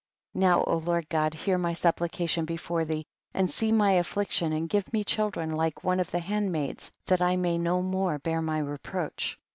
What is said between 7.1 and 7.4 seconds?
I